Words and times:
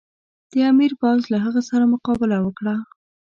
د 0.51 0.53
امیر 0.71 0.91
پوځ 1.01 1.21
له 1.33 1.37
هغه 1.45 1.61
سره 1.69 1.85
مقابله 1.93 2.37
وکړه. 2.41 2.75